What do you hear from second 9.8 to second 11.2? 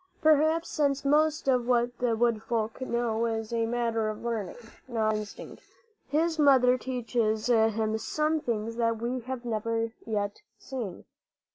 yet seen.